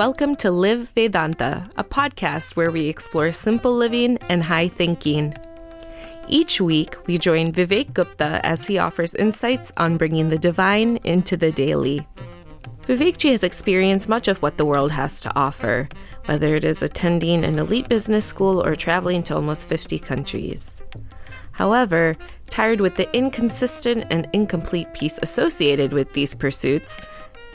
[0.00, 5.34] welcome to Live Vedanta, a podcast where we explore simple living and high thinking.
[6.26, 11.36] Each week, we join Vivek Gupta as he offers insights on bringing the divine into
[11.36, 12.08] the daily.
[12.86, 15.86] Vivekji has experienced much of what the world has to offer,
[16.24, 20.80] whether it is attending an elite business school or traveling to almost 50 countries.
[21.52, 22.16] However,
[22.48, 26.98] tired with the inconsistent and incomplete peace associated with these pursuits,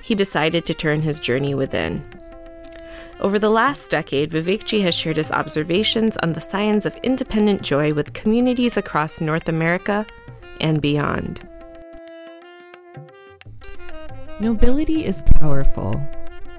[0.03, 2.14] he decided to turn his journey within.
[3.21, 7.93] Over the last decade, Vivekji has shared his observations on the science of independent joy
[7.93, 10.05] with communities across North America
[10.59, 11.47] and beyond.
[14.41, 16.05] Nobility is powerful.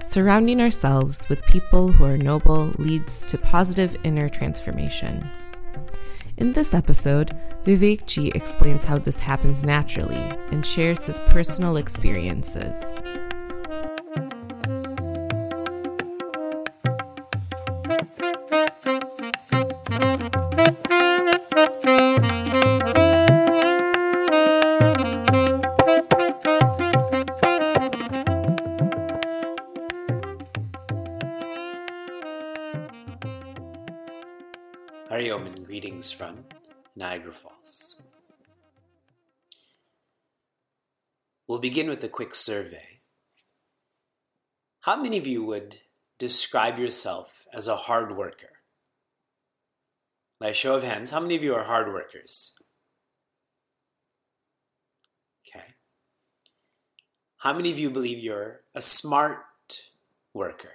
[0.03, 5.29] Surrounding ourselves with people who are noble leads to positive inner transformation.
[6.37, 12.77] In this episode, Vivekji explains how this happens naturally and shares his personal experiences.
[37.37, 38.01] Falls.
[41.47, 42.99] We'll begin with a quick survey.
[44.81, 45.81] How many of you would
[46.17, 48.49] describe yourself as a hard worker?
[50.39, 52.53] By show of hands, how many of you are hard workers?
[55.47, 55.75] Okay.
[57.39, 59.45] How many of you believe you're a smart
[60.33, 60.73] worker?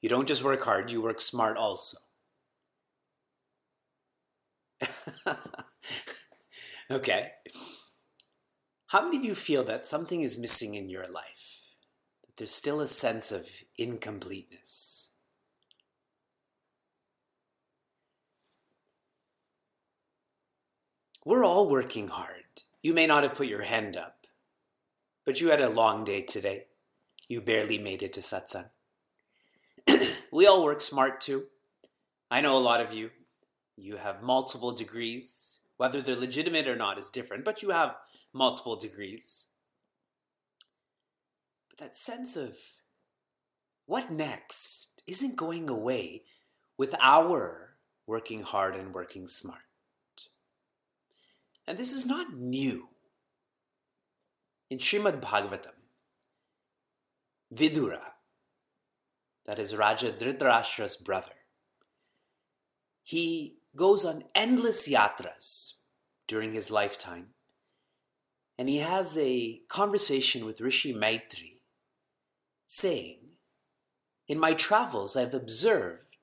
[0.00, 1.98] You don't just work hard, you work smart also.
[6.90, 7.32] okay.
[8.88, 11.60] How many of you feel that something is missing in your life?
[12.24, 15.12] That there's still a sense of incompleteness?
[21.24, 22.44] We're all working hard.
[22.82, 24.28] You may not have put your hand up,
[25.24, 26.66] but you had a long day today.
[27.28, 28.70] You barely made it to satsang.
[30.32, 31.46] we all work smart too.
[32.30, 33.10] I know a lot of you
[33.76, 35.55] you have multiple degrees.
[35.76, 37.96] Whether they're legitimate or not is different, but you have
[38.32, 39.46] multiple degrees.
[41.68, 42.56] But that sense of
[43.84, 46.22] what next isn't going away
[46.78, 47.76] with our
[48.06, 49.60] working hard and working smart.
[51.66, 52.88] And this is not new.
[54.70, 55.74] In Srimad Bhagavatam,
[57.54, 58.00] Vidura,
[59.44, 61.34] that is Raja Dhritarashtra's brother,
[63.04, 65.74] he goes on endless yatras
[66.26, 67.28] during his lifetime.
[68.58, 71.58] And he has a conversation with Rishi Maitreya,
[72.66, 73.18] saying,
[74.26, 76.16] In my travels, I've observed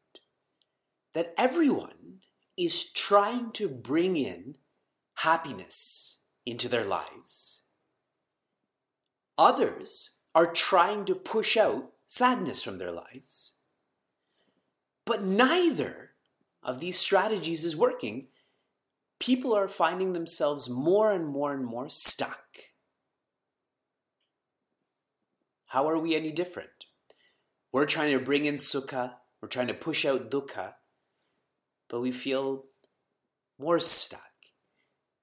[1.13, 2.21] that everyone
[2.57, 4.57] is trying to bring in
[5.17, 7.63] happiness into their lives.
[9.37, 13.53] Others are trying to push out sadness from their lives.
[15.05, 16.12] But neither
[16.63, 18.27] of these strategies is working,
[19.19, 22.45] people are finding themselves more and more and more stuck.
[25.67, 26.85] How are we any different?
[27.71, 30.73] We're trying to bring in sukha, we're trying to push out dukkha,
[31.89, 32.65] but we feel
[33.57, 34.19] more stuck.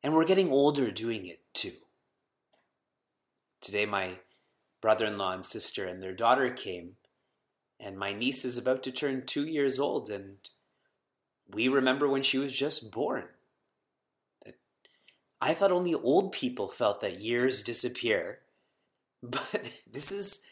[0.02, 1.72] And we're getting older doing it too.
[3.60, 4.18] Today, my
[4.80, 6.92] brother in law and sister and their daughter came,
[7.78, 10.36] and my niece is about to turn two years old, and
[11.52, 13.24] we remember when she was just born.
[15.40, 18.40] I thought only old people felt that years disappear,
[19.22, 20.44] but this is,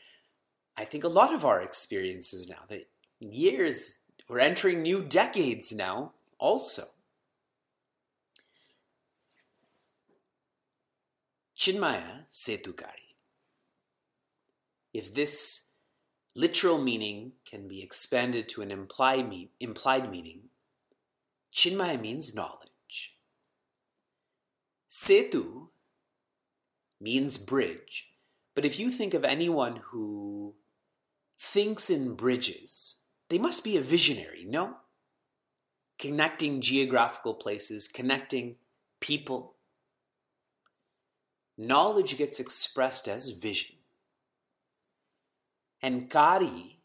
[0.77, 2.65] I think, a lot of our experiences now.
[2.69, 2.89] That
[3.21, 3.99] years,
[4.29, 6.85] we're entering new decades now, also.
[11.57, 13.17] Chinmaya Setukari.
[14.95, 15.71] If this
[16.35, 20.48] literal meaning can be expanded to an implied, me- implied meaning,
[21.59, 23.17] Chinmaya means knowledge.
[24.89, 25.71] Setu
[27.01, 28.11] means bridge.
[28.55, 30.55] But if you think of anyone who
[31.37, 34.77] thinks in bridges, they must be a visionary, no?
[35.99, 38.59] Connecting geographical places, connecting
[39.01, 39.57] people.
[41.57, 43.75] Knowledge gets expressed as vision.
[45.83, 46.83] And Kari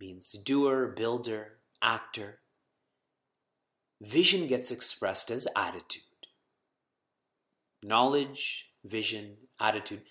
[0.00, 2.38] means doer, builder, actor.
[4.00, 6.02] Vision gets expressed as attitude.
[7.82, 10.02] Knowledge, vision, attitude.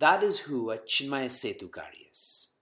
[0.00, 2.52] That is who a Chinmaya Setukari is.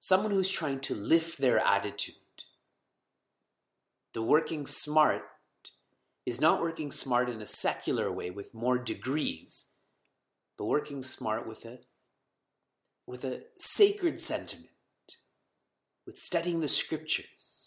[0.00, 2.14] someone who's trying to lift their attitude.
[4.14, 5.22] The working smart
[6.24, 9.70] is not working smart in a secular way with more degrees,
[10.56, 11.80] but working smart with a
[13.06, 14.68] with a sacred sentiment,
[16.04, 17.57] with studying the scriptures.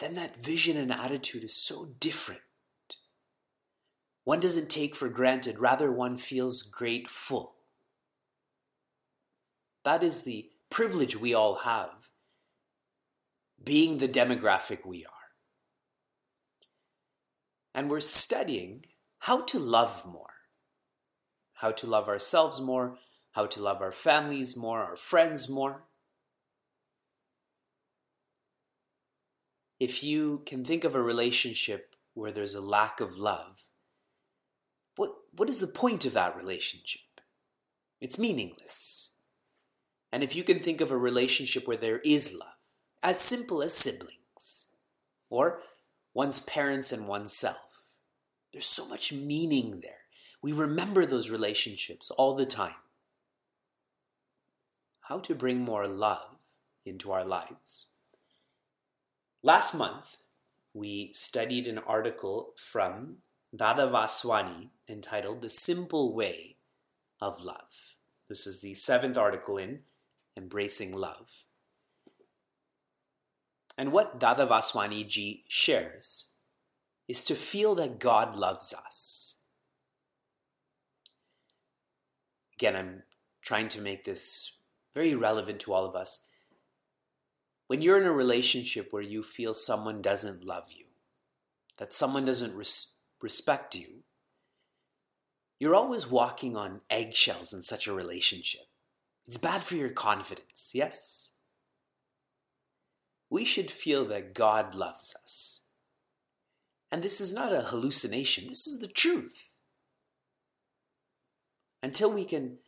[0.00, 2.40] Then that vision and attitude is so different.
[4.24, 7.54] One doesn't take for granted, rather, one feels grateful.
[9.84, 12.10] That is the privilege we all have,
[13.62, 15.10] being the demographic we are.
[17.74, 18.86] And we're studying
[19.20, 20.32] how to love more,
[21.54, 22.98] how to love ourselves more,
[23.32, 25.84] how to love our families more, our friends more.
[29.80, 33.62] If you can think of a relationship where there's a lack of love,
[34.96, 37.00] what, what is the point of that relationship?
[37.98, 39.14] It's meaningless.
[40.12, 42.48] And if you can think of a relationship where there is love,
[43.02, 44.68] as simple as siblings,
[45.30, 45.60] or
[46.12, 47.86] one's parents and oneself,
[48.52, 49.92] there's so much meaning there.
[50.42, 52.74] We remember those relationships all the time.
[55.02, 56.36] How to bring more love
[56.84, 57.86] into our lives.
[59.42, 60.18] Last month,
[60.74, 63.18] we studied an article from
[63.56, 66.56] Dada Vaswani entitled The Simple Way
[67.22, 67.96] of Love.
[68.28, 69.80] This is the seventh article in
[70.36, 71.44] Embracing Love.
[73.78, 76.34] And what Dada Vaswani ji shares
[77.08, 79.38] is to feel that God loves us.
[82.58, 83.02] Again, I'm
[83.40, 84.58] trying to make this
[84.94, 86.26] very relevant to all of us.
[87.70, 90.86] When you're in a relationship where you feel someone doesn't love you,
[91.78, 94.02] that someone doesn't res- respect you,
[95.60, 98.62] you're always walking on eggshells in such a relationship.
[99.24, 101.30] It's bad for your confidence, yes?
[103.30, 105.62] We should feel that God loves us.
[106.90, 109.54] And this is not a hallucination, this is the truth.
[111.84, 112.58] Until we can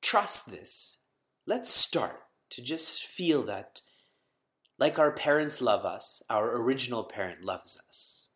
[0.00, 1.00] trust this,
[1.46, 2.23] let's start
[2.54, 3.80] to just feel that,
[4.78, 8.28] like our parents love us, our original parent loves us.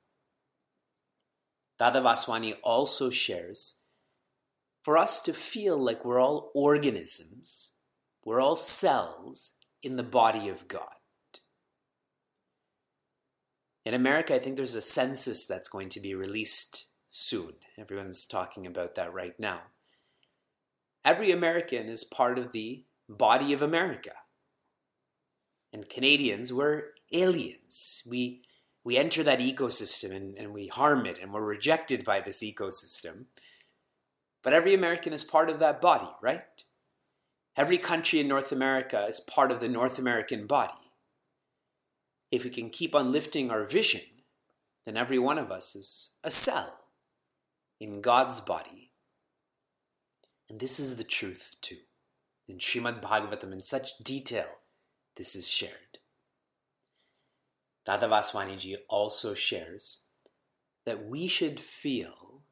[1.79, 3.83] Dada Vaswani also shares
[4.83, 7.73] for us to feel like we're all organisms,
[8.25, 10.83] we're all cells in the body of God.
[13.85, 17.53] In America, I think there's a census that's going to be released soon.
[17.79, 19.61] Everyone's talking about that right now.
[21.05, 24.13] Every American is part of the body of America.
[25.73, 28.03] And Canadians, we're aliens.
[28.09, 28.43] We,
[28.85, 33.27] we enter that ecosystem and, and we harm it, and we're rejected by this ecosystem.
[34.43, 36.43] But every American is part of that body, right?
[37.57, 40.93] Every country in North America is part of the North American body.
[42.31, 44.03] If we can keep on lifting our vision,
[44.85, 46.79] then every one of us is a cell
[47.81, 48.93] in God's body.
[50.49, 51.79] And this is the truth too.
[52.49, 54.47] In Srimad Bhagavatam, in such detail,
[55.17, 55.99] this is shared.
[57.85, 60.07] Dada Vaswaniji also shares
[60.87, 62.43] that we should feel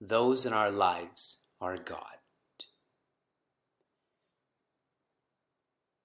[0.00, 2.18] those in our lives are God.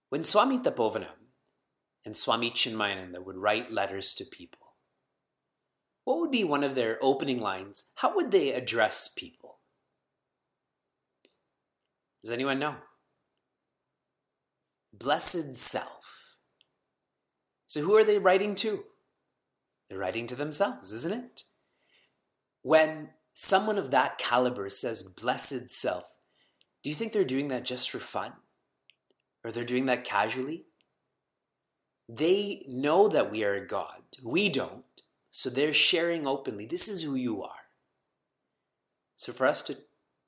[0.10, 1.32] When Swami Tapovanam
[2.06, 4.76] and Swami Chinmayananda would write letters to people,
[6.04, 7.86] what would be one of their opening lines?
[7.96, 9.60] How would they address people?
[12.22, 12.76] Does anyone know?
[14.94, 16.36] Blessed self.
[17.66, 18.84] So, who are they writing to?
[19.90, 21.44] They're writing to themselves, isn't it?
[22.62, 26.06] When someone of that caliber says blessed self,
[26.84, 28.34] do you think they're doing that just for fun?
[29.44, 30.66] Or they're doing that casually?
[32.08, 34.02] They know that we are a God.
[34.22, 34.84] We don't.
[35.32, 36.66] So they're sharing openly.
[36.66, 37.50] This is who you are.
[39.16, 39.78] So for us to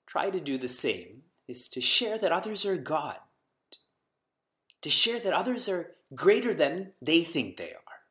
[0.08, 3.18] try to do the same is to share that others are God.
[4.86, 8.04] To share that others are greater than they think they are.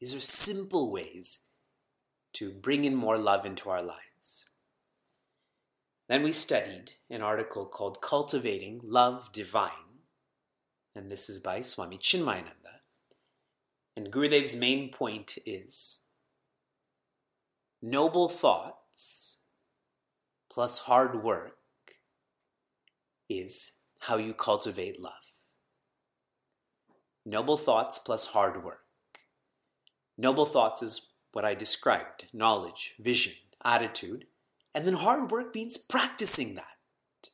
[0.00, 1.50] These are simple ways
[2.32, 4.46] to bring in more love into our lives.
[6.08, 10.00] Then we studied an article called Cultivating Love Divine,
[10.94, 12.80] and this is by Swami Chinmayananda.
[13.94, 16.04] And Gurudev's main point is
[17.82, 19.40] noble thoughts
[20.50, 21.58] plus hard work
[23.28, 23.72] is
[24.04, 25.12] how you cultivate love.
[27.24, 28.84] Noble thoughts plus hard work.
[30.18, 33.32] Noble thoughts is what I described knowledge, vision,
[33.64, 34.26] attitude.
[34.74, 37.30] And then hard work means practicing that.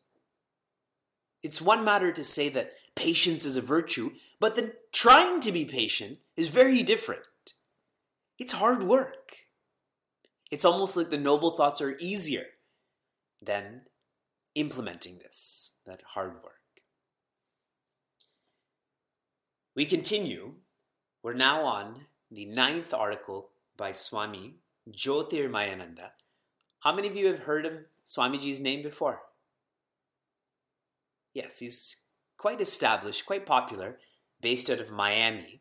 [1.42, 5.64] It's one matter to say that patience is a virtue, but then trying to be
[5.64, 7.26] patient is very different.
[8.38, 9.32] It's hard work.
[10.50, 12.46] It's almost like the noble thoughts are easier
[13.42, 13.82] than
[14.54, 16.49] implementing this, that hard work.
[19.76, 20.54] We continue.
[21.22, 24.56] We're now on the ninth article by Swami
[24.90, 26.10] Jyotirmayananda.
[26.80, 27.72] How many of you have heard of
[28.04, 29.20] Swamiji's name before?
[31.32, 32.02] Yes, he's
[32.36, 33.98] quite established, quite popular,
[34.40, 35.60] based out of Miami.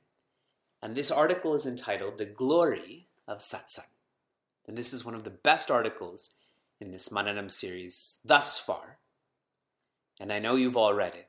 [0.82, 3.92] And this article is entitled The Glory of Satsang.
[4.68, 6.32] And this is one of the best articles
[6.80, 8.98] in this Mananam series thus far.
[10.20, 11.29] And I know you've all read it.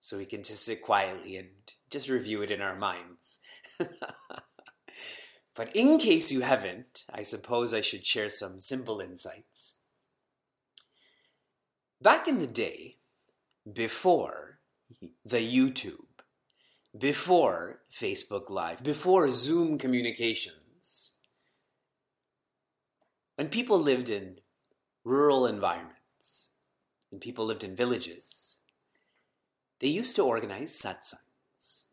[0.00, 1.48] So we can just sit quietly and
[1.90, 3.40] just review it in our minds.
[5.54, 9.80] but in case you haven't, I suppose I should share some simple insights.
[12.00, 12.96] Back in the day,
[13.70, 14.60] before
[15.22, 16.06] the YouTube,
[16.98, 21.12] before Facebook Live, before Zoom communications,
[23.36, 24.38] when people lived in
[25.04, 26.48] rural environments,
[27.10, 28.59] when people lived in villages,
[29.80, 31.84] they used to organize satsangs.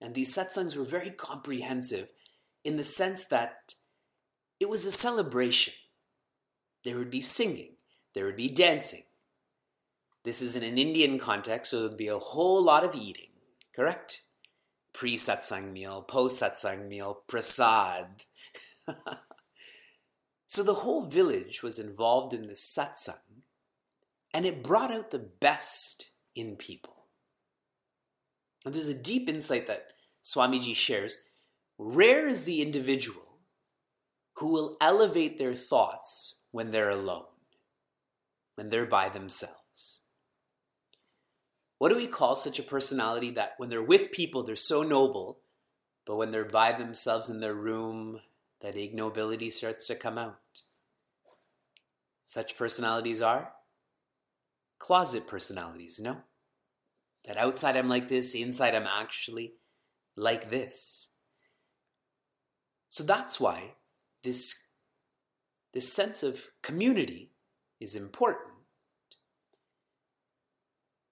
[0.00, 2.12] And these satsangs were very comprehensive
[2.64, 3.74] in the sense that
[4.60, 5.74] it was a celebration.
[6.84, 7.76] There would be singing,
[8.14, 9.02] there would be dancing,
[10.26, 13.30] this is in an Indian context, so there would be a whole lot of eating,
[13.72, 14.22] correct?
[14.92, 18.24] Pre satsang meal, post satsang meal, prasad.
[20.48, 23.44] so the whole village was involved in this satsang,
[24.34, 27.06] and it brought out the best in people.
[28.64, 31.18] And there's a deep insight that Swamiji shares.
[31.78, 33.22] Rare is the individual
[34.34, 37.24] who will elevate their thoughts when they're alone,
[38.54, 40.02] when they're by themselves.
[41.78, 45.40] What do we call such a personality that when they're with people, they're so noble,
[46.06, 48.20] but when they're by themselves in their room,
[48.62, 50.38] that ignobility starts to come out?
[52.22, 53.52] Such personalities are
[54.78, 56.22] closet personalities, no?
[57.26, 59.54] That outside I'm like this, inside I'm actually
[60.16, 61.14] like this.
[62.88, 63.74] So that's why
[64.22, 64.68] this,
[65.74, 67.32] this sense of community
[67.80, 68.56] is important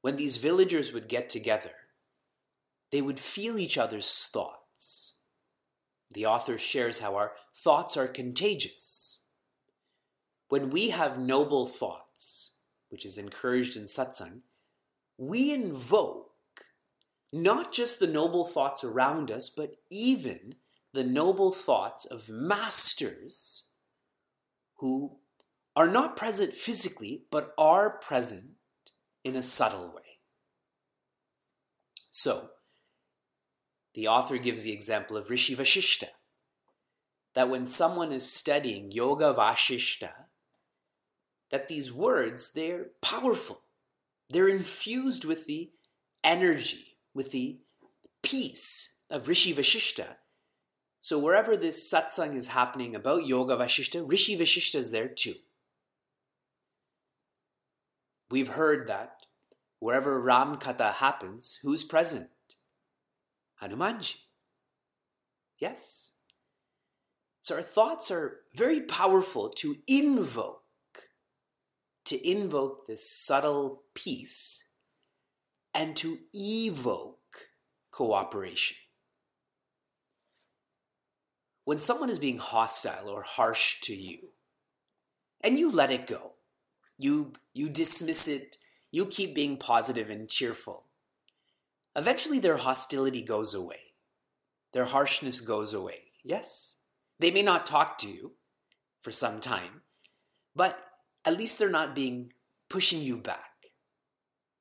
[0.04, 1.70] when these villagers would get together,
[2.92, 5.14] they would feel each other's thoughts.
[6.12, 9.22] The author shares how our thoughts are contagious.
[10.50, 12.56] When we have noble thoughts,
[12.90, 14.42] which is encouraged in satsang,
[15.18, 16.30] we invoke
[17.32, 20.54] not just the noble thoughts around us, but even
[20.92, 23.64] the noble thoughts of masters
[24.76, 25.16] who
[25.74, 28.50] are not present physically, but are present
[29.24, 30.02] in a subtle way.
[32.12, 32.50] So,
[33.94, 36.08] the author gives the example of Rishi Vashishta,
[37.34, 40.10] that when someone is studying Yoga Vashishta,
[41.50, 43.63] that these words, they're powerful.
[44.34, 45.70] They're infused with the
[46.24, 47.60] energy, with the
[48.20, 50.16] peace of Rishi Vashishta.
[51.00, 55.34] So wherever this satsang is happening about Yoga Vashishta, Rishi Vashishta is there too.
[58.28, 59.26] We've heard that
[59.78, 62.30] wherever Ram Katha happens, who's present?
[63.62, 64.16] Hanumanji.
[65.60, 66.10] Yes.
[67.40, 70.63] So our thoughts are very powerful to invoke,
[72.06, 74.68] to invoke this subtle peace
[75.72, 77.48] and to evoke
[77.90, 78.76] cooperation.
[81.64, 84.30] When someone is being hostile or harsh to you,
[85.42, 86.34] and you let it go,
[86.98, 88.56] you, you dismiss it.
[88.90, 90.86] You keep being positive and cheerful.
[91.96, 93.94] Eventually, their hostility goes away.
[94.72, 96.12] Their harshness goes away.
[96.22, 96.76] Yes,
[97.18, 98.32] they may not talk to you
[99.00, 99.82] for some time,
[100.54, 100.78] but
[101.24, 102.32] at least they're not being
[102.68, 103.50] pushing you back.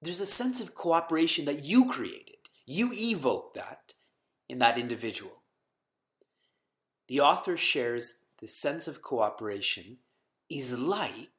[0.01, 2.36] There's a sense of cooperation that you created.
[2.65, 3.93] You evoke that
[4.50, 5.43] in that individual.
[7.08, 9.98] The author shares the sense of cooperation
[10.50, 11.29] is like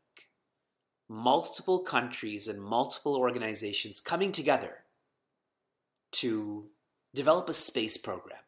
[1.09, 4.85] multiple countries and multiple organizations coming together
[6.13, 6.71] to
[7.15, 8.41] develop a space program,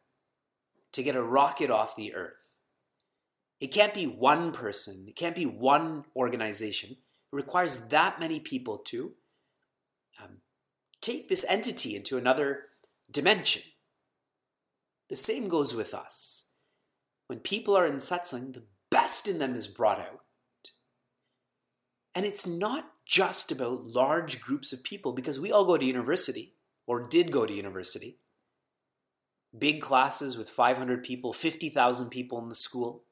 [0.93, 2.46] to get a rocket off the Earth.
[3.59, 6.91] It can't be one person, it can't be one organization.
[6.91, 9.13] It requires that many people to
[10.21, 10.37] um,
[11.01, 12.63] take this entity into another
[13.11, 13.63] dimension.
[15.09, 16.49] The same goes with us.
[17.27, 20.21] When people are in satsang, the best in them is brought out.
[22.13, 26.55] And it's not just about large groups of people because we all go to university
[26.85, 28.17] or did go to university.
[29.57, 33.03] Big classes with 500 people, 50,000 people in the school.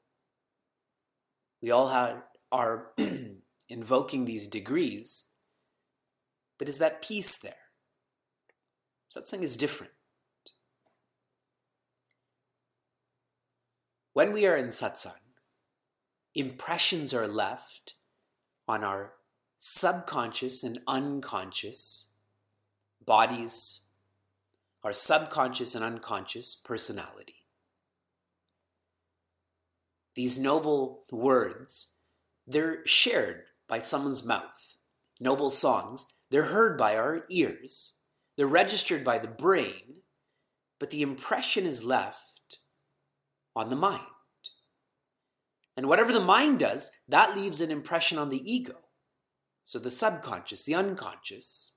[1.62, 2.22] We all have,
[2.52, 2.92] are
[3.68, 5.30] invoking these degrees,
[6.58, 7.54] but is that peace there?
[9.14, 9.92] Satsang is different.
[14.12, 15.20] When we are in satsang,
[16.34, 17.94] impressions are left
[18.68, 19.14] on our
[19.58, 22.10] subconscious and unconscious
[23.04, 23.88] bodies,
[24.82, 27.35] our subconscious and unconscious personality.
[30.16, 31.96] These noble words,
[32.46, 34.78] they're shared by someone's mouth.
[35.20, 37.98] Noble songs, they're heard by our ears.
[38.36, 40.02] They're registered by the brain,
[40.80, 42.58] but the impression is left
[43.54, 44.02] on the mind.
[45.76, 48.76] And whatever the mind does, that leaves an impression on the ego.
[49.64, 51.76] So the subconscious, the unconscious.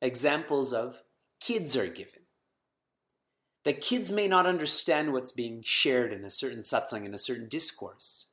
[0.00, 1.02] Examples of
[1.40, 2.21] kids are given.
[3.64, 7.48] The kids may not understand what's being shared in a certain satsang, in a certain
[7.48, 8.32] discourse,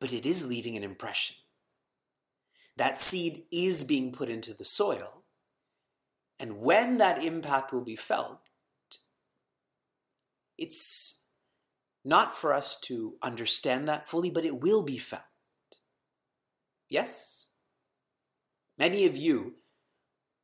[0.00, 1.36] but it is leaving an impression.
[2.76, 5.22] That seed is being put into the soil,
[6.38, 8.50] and when that impact will be felt,
[10.58, 11.24] it's
[12.04, 15.22] not for us to understand that fully, but it will be felt.
[16.88, 17.46] Yes?
[18.78, 19.54] Many of you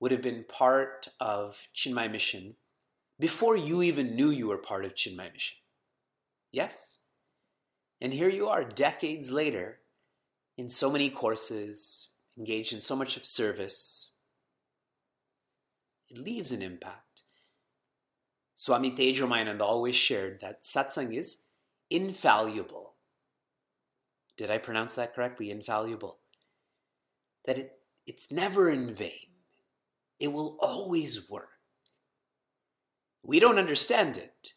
[0.00, 2.56] would have been part of Chinmay Mission
[3.22, 5.56] before you even knew you were part of Chinmay Mission.
[6.50, 6.98] Yes?
[8.00, 9.78] And here you are, decades later,
[10.58, 14.10] in so many courses, engaged in so much of service.
[16.10, 17.22] It leaves an impact.
[18.56, 21.44] Swami Tejomayanand always shared that satsang is
[21.90, 22.94] infallible.
[24.36, 25.48] Did I pronounce that correctly?
[25.48, 26.18] Infallible.
[27.44, 27.72] That it,
[28.04, 29.30] it's never in vain.
[30.18, 31.61] It will always work.
[33.22, 34.52] We don't understand it.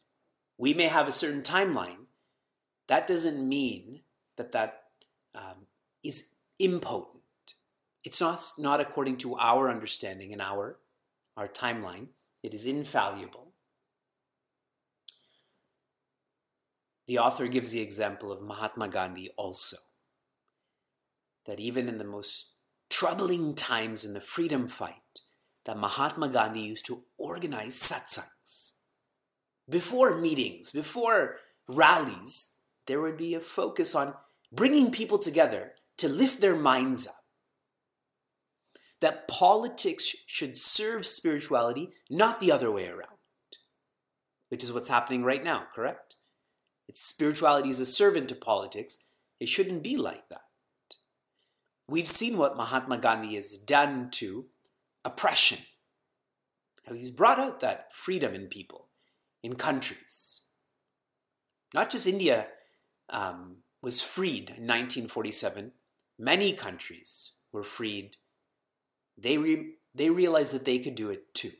[0.57, 2.07] We may have a certain timeline.
[2.87, 3.99] That doesn't mean
[4.37, 4.83] that that
[5.33, 5.67] um,
[6.03, 7.23] is impotent.
[8.03, 10.77] It's not, not according to our understanding and our,
[11.35, 12.07] our timeline.
[12.43, 13.53] It is infallible.
[17.07, 19.77] The author gives the example of Mahatma Gandhi also.
[21.45, 22.53] That even in the most
[22.89, 25.19] troubling times in the freedom fight,
[25.65, 28.73] that Mahatma Gandhi used to organize satsangs.
[29.69, 32.53] Before meetings, before rallies,
[32.87, 34.13] there would be a focus on
[34.51, 37.15] bringing people together to lift their minds up.
[39.01, 43.17] That politics should serve spirituality, not the other way around,
[44.49, 46.15] which is what's happening right now, correct?
[46.87, 48.99] It's spirituality is a servant to politics.
[49.39, 50.41] It shouldn't be like that.
[51.87, 54.45] We've seen what Mahatma Gandhi has done to
[55.05, 55.59] oppression.
[56.85, 58.89] How he's brought out that freedom in people,
[59.41, 60.41] in countries.
[61.73, 62.47] Not just India
[63.09, 65.71] um, was freed in 1947,
[66.19, 68.17] many countries were freed.
[69.17, 71.51] They, re- they realized that they could do it too.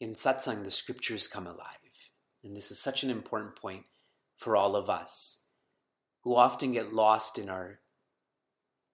[0.00, 1.74] In satsang, the scriptures come alive.
[2.44, 3.84] And this is such an important point
[4.36, 5.44] for all of us
[6.22, 7.80] who often get lost in our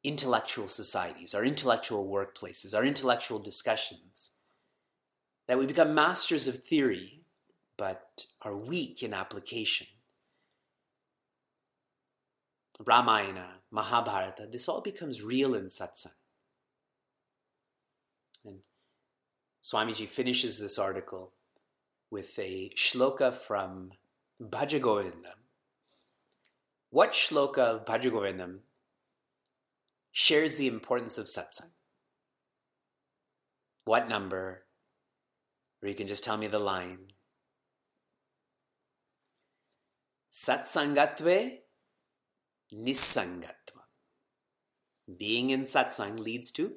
[0.05, 4.33] intellectual societies, our intellectual workplaces, our intellectual discussions,
[5.49, 7.23] that we become masters of theory
[7.77, 9.87] but are weak in application.
[12.85, 16.15] Ramayana, Mahabharata, this all becomes real in satsang.
[18.45, 18.61] And
[19.63, 21.33] Swamiji finishes this article
[22.11, 23.93] with a shloka from
[24.41, 25.41] Bhajagovindam.
[26.91, 28.59] What shloka of Bhajagovindam
[30.15, 31.73] shares the importance of satsang?
[33.85, 34.63] What number?
[35.83, 37.09] Or you can just tell me the line.
[40.33, 41.59] Satsangatve
[42.73, 43.83] nisangatva.
[45.19, 46.77] Being in satsang leads to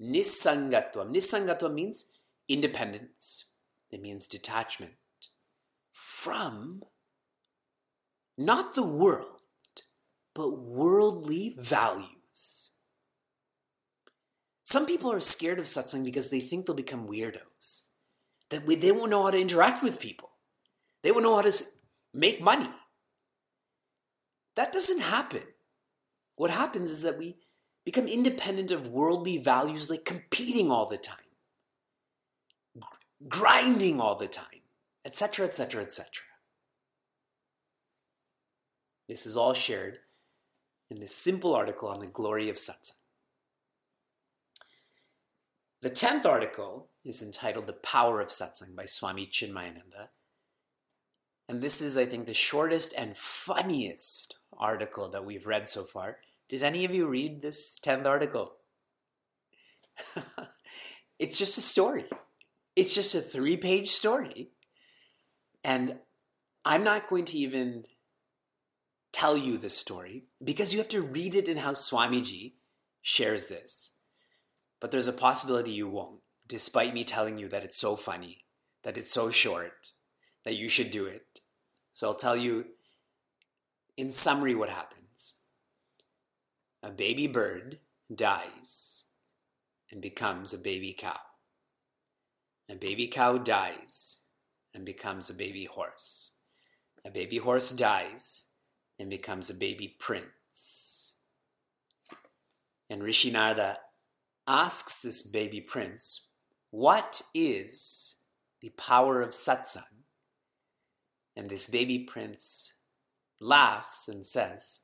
[0.00, 1.10] nisangatva.
[1.12, 2.04] Nisangatva means
[2.48, 3.46] independence.
[3.90, 4.92] It means detachment
[5.92, 6.82] from
[8.38, 9.40] not the world,
[10.34, 12.70] but worldly values.
[14.76, 17.86] Some people are scared of satsang because they think they'll become weirdos.
[18.50, 20.28] That they won't know how to interact with people.
[21.02, 21.52] They won't know how to
[22.12, 22.68] make money.
[24.54, 25.44] That doesn't happen.
[26.34, 27.36] What happens is that we
[27.86, 31.26] become independent of worldly values, like competing all the time
[33.28, 34.60] grinding all the time,
[35.06, 36.10] etc., etc., etc.
[39.08, 40.00] This is all shared
[40.90, 42.95] in this simple article on the glory of satsang.
[45.86, 50.08] The tenth article is entitled The Power of Satsang by Swami Chinmayananda.
[51.48, 56.16] And this is, I think, the shortest and funniest article that we've read so far.
[56.48, 58.56] Did any of you read this 10th article?
[61.20, 62.06] it's just a story.
[62.74, 64.48] It's just a three page story.
[65.62, 66.00] And
[66.64, 67.84] I'm not going to even
[69.12, 72.54] tell you this story because you have to read it in how Swamiji
[73.02, 73.95] shares this.
[74.86, 78.44] But there's a possibility you won't, despite me telling you that it's so funny,
[78.84, 79.90] that it's so short,
[80.44, 81.40] that you should do it.
[81.92, 82.66] So I'll tell you
[83.96, 85.40] in summary what happens.
[86.84, 87.80] A baby bird
[88.14, 89.06] dies
[89.90, 91.18] and becomes a baby cow.
[92.70, 94.18] A baby cow dies
[94.72, 96.36] and becomes a baby horse.
[97.04, 98.50] A baby horse dies
[99.00, 101.16] and becomes a baby prince.
[102.88, 103.78] And Rishi Narada
[104.46, 106.28] asks this baby prince,
[106.70, 108.18] What is
[108.60, 110.04] the power of satsang?
[111.36, 112.74] And this baby prince
[113.40, 114.82] laughs and says,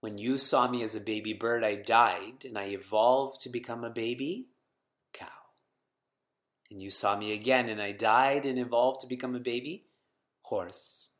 [0.00, 3.82] When you saw me as a baby bird, I died and I evolved to become
[3.82, 4.48] a baby
[5.12, 5.26] cow.
[6.70, 9.86] And you saw me again and I died and evolved to become a baby
[10.42, 11.10] horse.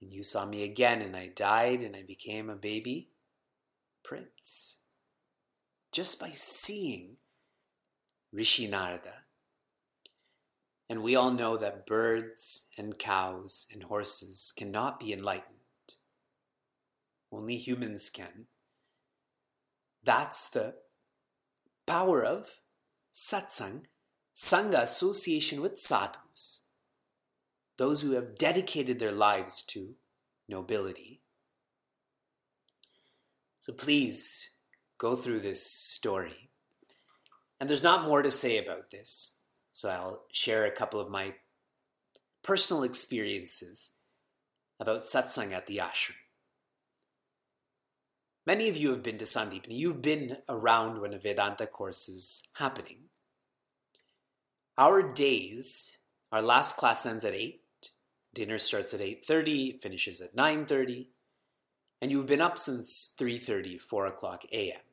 [0.00, 3.10] And you saw me again and I died and I became a baby
[4.04, 4.80] prince.
[5.96, 7.16] Just by seeing
[8.30, 9.22] Rishi Narada.
[10.90, 15.56] And we all know that birds and cows and horses cannot be enlightened.
[17.32, 18.44] Only humans can.
[20.04, 20.74] That's the
[21.86, 22.60] power of
[23.10, 23.84] satsang,
[24.34, 26.66] sangha association with sadhus,
[27.78, 29.94] those who have dedicated their lives to
[30.46, 31.22] nobility.
[33.62, 34.55] So please
[34.98, 36.50] go through this story.
[37.58, 39.38] And there's not more to say about this,
[39.72, 41.34] so I'll share a couple of my
[42.42, 43.96] personal experiences
[44.78, 46.14] about satsang at the ashram.
[48.46, 49.76] Many of you have been to Sandeepany.
[49.76, 53.08] You've been around when a Vedanta course is happening.
[54.78, 55.98] Our days,
[56.30, 57.60] our last class ends at 8,
[58.34, 61.06] dinner starts at 8.30, finishes at 9.30,
[62.00, 64.85] and you've been up since 3.30, 4 o'clock a.m.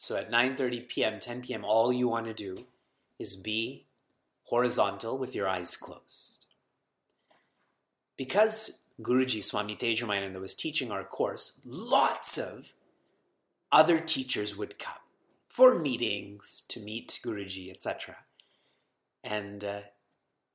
[0.00, 2.64] So at 9.30 p.m., 10 p.m., all you want to do
[3.18, 3.84] is be
[4.44, 6.46] horizontal with your eyes closed.
[8.16, 12.72] Because Guruji Swami Tejomayananda was teaching our course, lots of
[13.70, 15.02] other teachers would come
[15.50, 18.16] for meetings, to meet Guruji, etc.
[19.22, 19.80] And uh,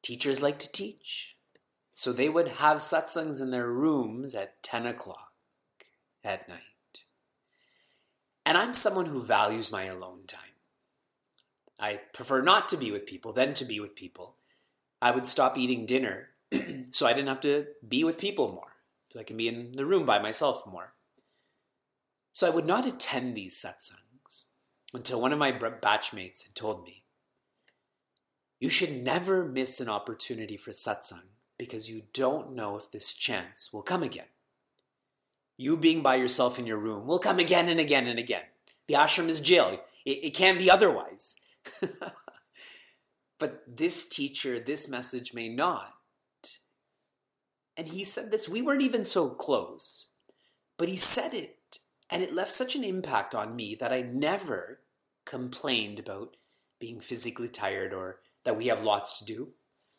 [0.01, 1.35] teachers like to teach.
[1.91, 5.33] So they would have satsangs in their rooms at 10 o'clock
[6.23, 6.74] at night.
[8.45, 10.41] And I'm someone who values my alone time.
[11.79, 14.35] I prefer not to be with people than to be with people.
[15.01, 16.29] I would stop eating dinner
[16.91, 18.75] so I didn't have to be with people more.
[19.11, 20.93] So I can be in the room by myself more.
[22.33, 24.43] So I would not attend these satsangs
[24.93, 27.03] until one of my batchmates had told me,
[28.59, 33.71] You should never miss an opportunity for satsang because you don't know if this chance
[33.71, 34.27] will come again.
[35.57, 38.43] You being by yourself in your room will come again and again and again.
[38.87, 39.79] The ashram is jail.
[40.05, 41.37] It, it can't be otherwise.
[43.39, 45.93] but this teacher, this message may not.
[47.77, 48.47] And he said this.
[48.47, 50.07] We weren't even so close,
[50.77, 51.79] but he said it.
[52.09, 54.79] And it left such an impact on me that I never
[55.25, 56.37] complained about
[56.79, 59.53] being physically tired or that we have lots to do.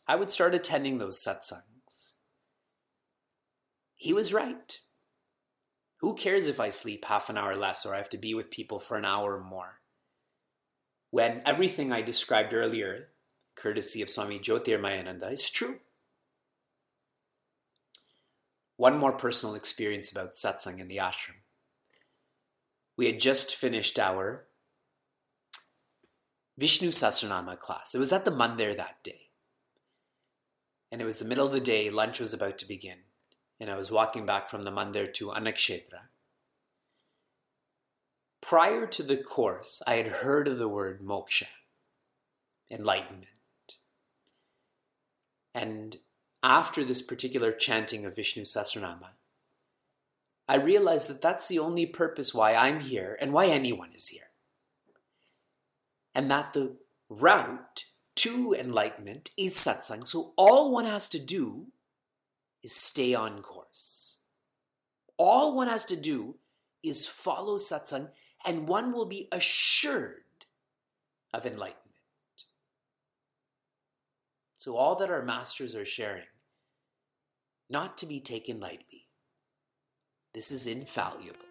[0.07, 2.13] I would start attending those satsangs.
[3.95, 4.79] He was right.
[5.99, 8.51] Who cares if I sleep half an hour less or I have to be with
[8.51, 9.79] people for an hour more?
[11.09, 13.09] When everything I described earlier,
[13.55, 15.79] courtesy of Swami Jyotirmayananda, is true.
[18.75, 21.41] One more personal experience about satsang in the ashram.
[22.95, 24.45] We had just finished our
[26.57, 27.95] Vishnu Sahasranama class.
[27.95, 29.29] It was at the mandir that day.
[30.91, 32.99] And it was the middle of the day, lunch was about to begin,
[33.59, 36.09] and I was walking back from the mandir to Annakshetra.
[38.41, 41.47] Prior to the course, I had heard of the word moksha,
[42.69, 43.27] enlightenment.
[45.53, 45.97] And
[46.43, 49.09] after this particular chanting of Vishnu Sahasranama,
[50.47, 54.29] I realized that that's the only purpose why I'm here and why anyone is here.
[56.15, 56.77] And that the
[57.09, 57.83] route
[58.17, 60.07] to enlightenment is satsang.
[60.07, 61.67] So all one has to do
[62.63, 64.17] is stay on course.
[65.17, 66.35] All one has to do
[66.83, 68.09] is follow satsang,
[68.45, 70.45] and one will be assured
[71.33, 71.83] of enlightenment.
[74.57, 76.27] So, all that our masters are sharing,
[77.69, 79.07] not to be taken lightly.
[80.33, 81.46] This is infallible.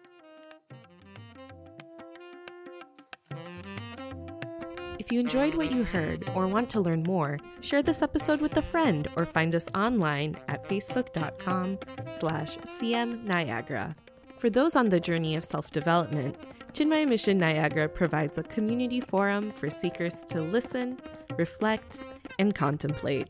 [5.07, 8.57] If you enjoyed what you heard or want to learn more, share this episode with
[8.57, 11.79] a friend or find us online at facebook.com
[12.11, 13.95] slash cmniagara.
[14.37, 16.35] For those on the journey of self-development,
[16.73, 20.99] Chinmaya Mission Niagara provides a community forum for seekers to listen,
[21.37, 22.01] reflect,
[22.37, 23.29] and contemplate.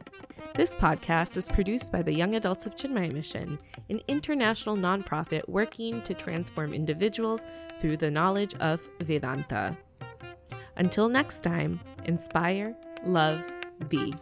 [0.56, 3.60] This podcast is produced by the Young Adults of Chinmaya Mission,
[3.92, 7.46] an international nonprofit working to transform individuals
[7.80, 9.78] through the knowledge of Vedanta.
[10.78, 13.44] Until next time, inspire, love,
[13.90, 14.14] be.